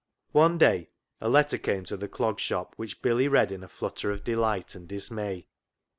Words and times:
One 0.31 0.57
day 0.57 0.89
a 1.19 1.29
letter 1.29 1.59
came 1.59 1.85
to 1.85 1.95
the 1.95 2.07
Clog 2.07 2.39
Shop 2.39 2.73
which 2.75 3.03
Billy 3.03 3.27
read 3.27 3.51
in 3.51 3.63
a 3.63 3.67
flutter 3.67 4.09
of 4.11 4.23
delight 4.23 4.73
and 4.73 4.87
dismay. 4.87 5.45